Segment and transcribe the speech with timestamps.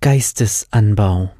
[0.00, 1.37] Geistesanbau.